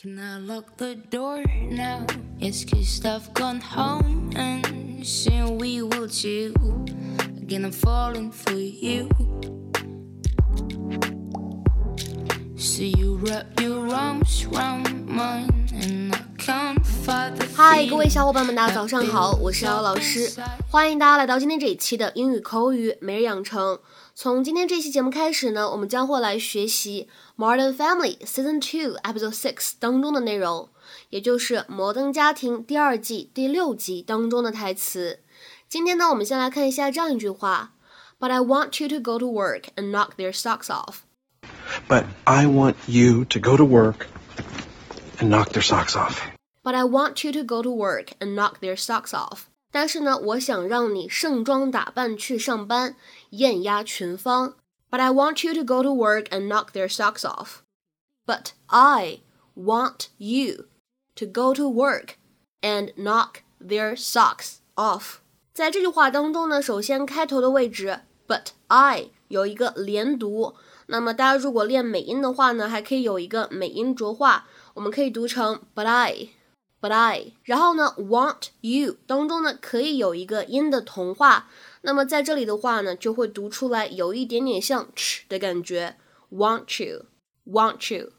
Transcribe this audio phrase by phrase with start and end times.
[0.00, 2.06] Can I lock the door now?
[2.38, 6.54] Yes, cause I've gone home and soon we will too.
[7.42, 9.08] Again, I'm falling for you.
[12.54, 16.77] So you wrap your arms round mine and I can't
[17.54, 20.30] 嗨，各位小伙伴们，大家早上好，我是姚老师，
[20.70, 23.78] 欢迎大家来到今天这一期的英语口语每日养成。
[24.14, 27.08] 从今天这期节目开始呢，我们将会来学习
[27.42, 30.68] 《Modern Family》Season Two Episode Six 当中的内容，
[31.08, 35.20] 也就是《摩登家庭》第二季第六集当中的台词。
[35.66, 37.72] 今天呢，我们先来看一下这样一句话
[38.20, 40.98] ：But I want you to go to work and knock their socks off.
[41.88, 44.06] But I want you to go to work
[45.18, 46.37] and knock their socks off.
[46.68, 49.44] But I want you to go to work and knock their socks off.
[49.72, 52.94] 但是呢，我想让你盛装打扮去上班，
[53.30, 54.54] 艳压群芳。
[54.90, 57.60] But I want you to go to work and knock their socks off.
[58.26, 59.20] But I
[59.56, 60.66] want you
[61.14, 62.16] to go to work
[62.60, 65.20] and knock their socks off.
[65.54, 70.54] 在这句话当中呢，首先开头的位置，but I 有一个连读。
[70.88, 74.42] 那么大家如果练美音的话呢，还可以有一个美音浊化，
[74.74, 76.28] 我们可以读成 but I。
[76.80, 81.44] But I，然后呢，want you 当中呢可以有一个音的同化，
[81.82, 85.96] 那么在这里的话呢，就会读出来有一点点像 ch 的感觉
[86.30, 88.12] ，want you，want you。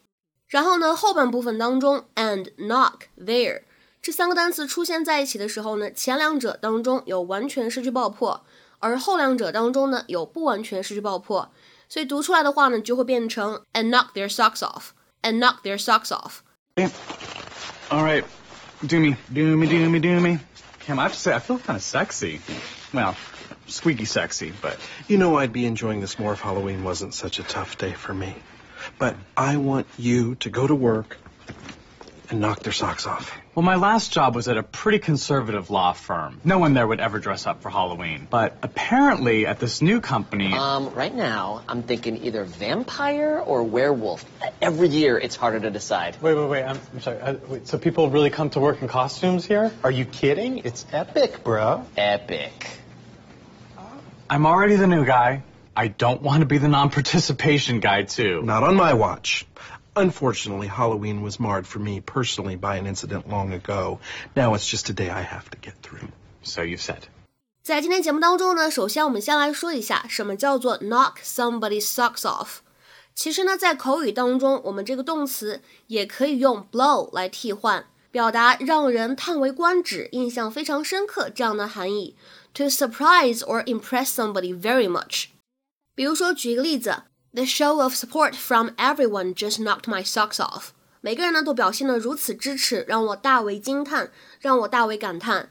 [0.48, 3.62] 然后呢，后半部分当中，and knock there
[4.02, 8.44] 这三个单词出现在一起的时候呢，前两者当中有完全失去爆破，
[8.80, 11.50] 而后两者当中呢有不完全失去爆破，
[11.88, 16.40] 所以读出来的话呢就会变成 and knock their socks off，and knock their socks off。
[17.90, 18.24] All right,
[18.86, 20.40] do me, do me, do me, do me.
[20.82, 22.40] Cam, I have to say, I feel kind of sexy.
[22.94, 23.16] Well,
[23.68, 27.44] squeaky sexy, but You know, I'd be enjoying this more if Halloween wasn't such a
[27.44, 28.36] tough day for me.
[28.98, 31.18] But I want you to go to work
[32.30, 33.36] and knock their socks off.
[33.56, 36.40] well, my last job was at a pretty conservative law firm.
[36.44, 38.28] No one there would ever dress up for Halloween.
[38.30, 44.24] But apparently, at this new company, Um, right now, I'm thinking either vampire or werewolf.
[44.62, 46.18] Every year, it's harder to decide.
[46.22, 46.64] Wait, wait, wait.
[46.64, 47.20] I'm, I'm sorry.
[47.20, 49.72] Uh, wait, so people really come to work in costumes here?
[49.84, 50.60] Are you kidding?
[50.60, 51.86] It's epic, bro.
[51.98, 52.70] Epic.
[54.30, 55.44] I'm already the new guy.
[55.76, 58.42] I don't want to be the non-participation guy too.
[58.44, 59.48] Not on my watch.
[59.95, 63.99] Unfortunately, Halloween was marred for me personally by an incident long ago.
[64.35, 66.09] Now it's just a day I have to get through.
[66.43, 67.03] So you said.
[67.63, 72.59] 在今天节目当中呢，首先我们先来说一下什么叫做 knock somebody's socks off。
[73.15, 82.17] 其实呢，在口语当中，我们这个动词也可以用 blow 来替换，表达让人叹为观止、印象非常深刻这样的含义。
[82.55, 85.27] To surprise or impress somebody very much。
[85.95, 90.69] 比如说，举一个例子 ，The show of support from everyone just knocked my socks off。
[91.01, 94.11] 每个人呢都表现得如此支持，让我大为惊叹，
[94.41, 95.51] 让我大为感叹。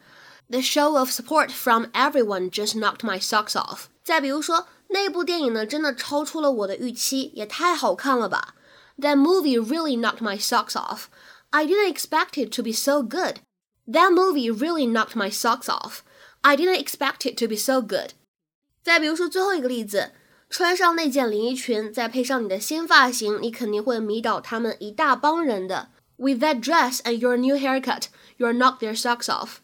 [0.50, 3.86] The show of support from everyone just knocked my socks off。
[4.04, 8.56] 再比如说，那部电影呢，真的超出了我的预期，也太好看了吧！
[8.98, 11.06] That movie really knocked my socks off.
[11.52, 13.38] I didn't expect it to be so good.
[13.88, 16.00] That movie really knocked my socks off.
[16.42, 18.12] I didn't expect it to be so good.
[18.84, 20.12] 再比如说最后一个例子，
[20.51, 25.89] 穿上那件连衣裙，再配上你的新发型，你肯定会迷倒他们一大帮人的。
[26.17, 28.05] With that dress and your new haircut,
[28.39, 29.59] you'll knock their socks off.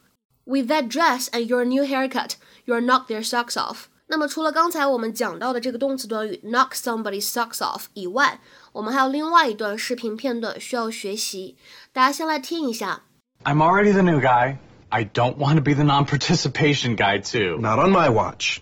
[0.44, 2.32] With that dress and your new haircut,
[2.66, 3.84] you'll knock their socks off.
[4.06, 8.38] 那么除了刚才我们讲到的这个动词短语 knock somebody's socks off 以外，
[8.72, 11.56] 我们还有另外一段视频片段需要学习，
[11.92, 13.04] 大家先来听一下。
[13.42, 14.58] I'm already the new guy.
[14.90, 17.58] I don't want to be the non-participation guy too.
[17.58, 18.58] Not on my watch.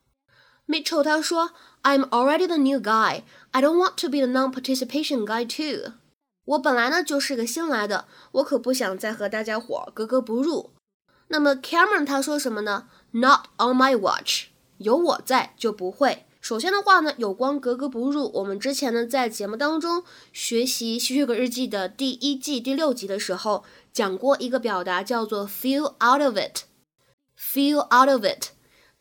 [0.66, 1.50] Mitchell 他说
[1.82, 3.22] ：“I'm already the new guy.
[3.50, 5.92] I don't want to be the non-participation guy too.”
[6.44, 10.70] 我本来呢就是个新来的，我可不想再和大家伙格格不入。
[11.28, 14.46] 那么 Cameron 他说什么呢？Not on my watch.
[14.78, 16.26] 有我在就不会。
[16.40, 23.62] 首先的话呢，有关格格不入，我们之前呢在节目当中学习《吸血鬼日记》的第一季第六集的时候
[23.92, 26.64] 讲过一个表达，叫做 feel out of it。
[27.38, 28.48] feel out of it。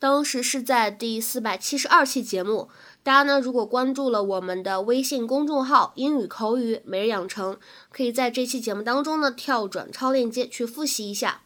[0.02, 2.68] 当时是在第四百七十二期节目，
[3.04, 7.56] 大家呢如果关注了我们的微信公众号“英语口语每日养成”，
[7.88, 11.42] 可以在这期节目当中呢跳转超链接去复习一下。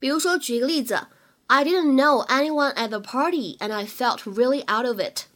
[0.00, 1.06] 比如说，举一个例子
[1.46, 5.26] ，I didn't know anyone at the party and I felt really out of it。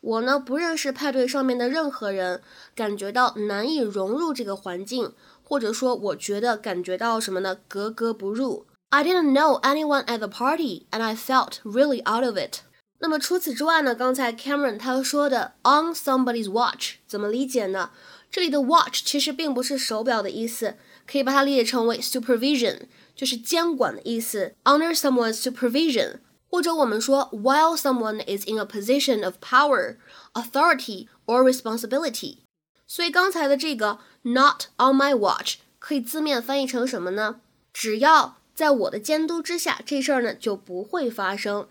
[0.00, 2.40] 我呢不认识派对上面的任何人，
[2.74, 7.58] 感觉到难以融入这个环境，或者说我觉得感觉到什么呢？
[7.68, 8.64] 格格不入。
[8.89, 12.61] I didn't know anyone at the party, and I felt really out of it.
[12.99, 17.91] 那么除此之外呢，刚才 Cameron 他说的 on somebody's watch 怎么理解呢？
[18.31, 20.75] 这里的 watch 其实并不是手表的意思，
[21.07, 22.81] 可以把它理解成为 supervision，
[23.15, 24.55] 就是监管的意思。
[24.65, 26.19] Under someone's supervision，
[26.49, 29.97] 或者我们说 while someone is in a position of power,
[30.33, 32.39] authority or responsibility。
[32.85, 37.39] 所以刚才的这个 not on my watch 可以字面翻译成什么呢？
[37.71, 41.67] 只要 在我的监督之下，这事儿呢就不会发生。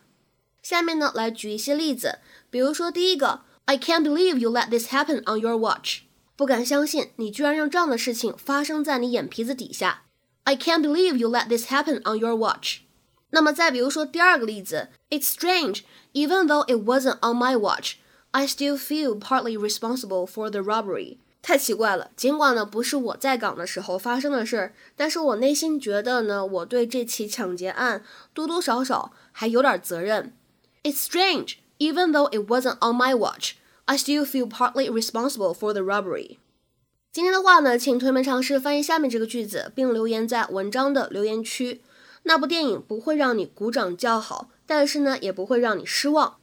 [0.62, 2.19] 下面呢来举一些例子，
[2.50, 6.00] 比如说第一个，I can't believe you let this happen on your watch。
[6.37, 10.05] 不敢相信你居然让这样的事情发生在你眼皮子底下。
[10.45, 12.79] I can't believe you let this happen on your watch。
[13.31, 15.81] 那么再比如说第二个例子，It's strange,
[16.15, 17.97] even though it wasn't on my watch,
[18.31, 21.19] I still feel partly responsible for the robbery。
[21.44, 28.01] 太奇怪了，尽管呢不是我在岗的时候发生的事儿，但是我内心觉得呢，我对这起抢劫案
[28.34, 30.34] 多多少少还有点责任。
[30.84, 35.81] It's strange, even though it wasn't on my watch, I still feel partly responsible for the
[35.81, 36.38] robbery.
[37.12, 41.81] 今天的话呢，请同学们尝试翻译下面这个句子，并留言在文章的留言区。
[42.24, 46.38] 那部电影不会让你鼓掌叫好，但是呢，也不会让你失望。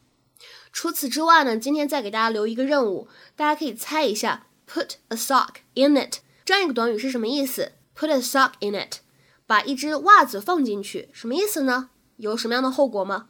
[0.70, 8.98] 除此之外呢，今天再给大家留一个任务，大家可以猜一下 “put a sock in it” 这样一个短语是什么意思？“put a sock in it”，
[9.46, 11.90] 把一只袜子放进去，什么意思呢？
[12.16, 13.28] 有什么样的后果吗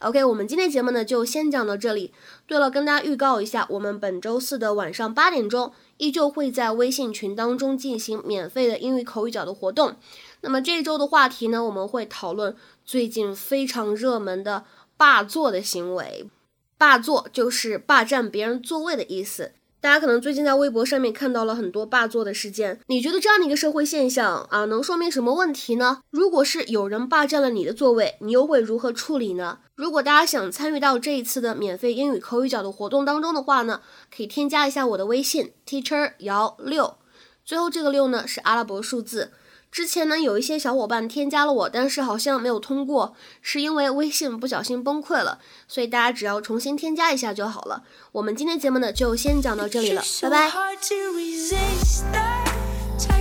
[0.00, 2.12] ？OK，我们今天节目呢就先讲到这里。
[2.46, 9.96] 对了，跟大家预告一下，我们本周四的晚上八点钟依旧会在微信群当中进行免费的英语口语角的活动。
[10.40, 14.64] 那么这一周的话题呢，我们会讨论最近非常热门的
[14.96, 16.28] 霸座的行为。
[16.76, 19.52] 霸座就是霸占别人座位的意思。
[19.80, 26.00] 大家可能最近在微博上面看到了很多霸座的事件，你觉得这样的一个社会现象啊，能说明什么问题呢？
[26.10, 29.60] 如果是有人霸占了你的座位，你又会如何处理呢？
[29.76, 33.80] 如果大家想参与到这一次的免费英语口语角的活动当中的话呢，
[34.14, 36.96] 可以添加一下我的微信 teacher 姚六，
[37.44, 39.30] 最后这个六呢是阿拉伯数字。
[39.70, 47.84] 之前呢，有一些小伙伴添加了我，但是好像没有通过，是因为微信不小心崩溃了，所以大家只要重新添加一下就好了。
[48.12, 50.50] 我们今天节目呢，就先讲到这里了，拜拜。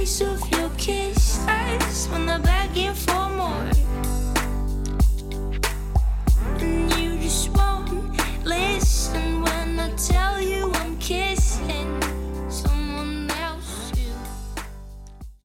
[0.08, 3.17] Of your kisses when baggage